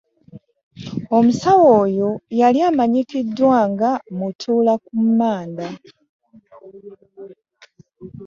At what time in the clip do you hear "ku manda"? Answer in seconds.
4.85-5.67